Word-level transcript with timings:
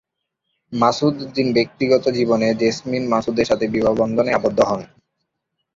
মাসুদ 0.73 1.15
উদ্দিন 1.21 1.47
ব্যক্তিগত 1.53 2.03
জীবনে 2.09 2.47
জেসমিন 2.53 3.03
মাসুদের 3.07 3.45
সাথে 3.45 3.65
বিবাহ 3.67 3.93
বন্ধনে 3.95 4.31
আবদ্ধ 4.33 4.59
হন। 4.61 4.81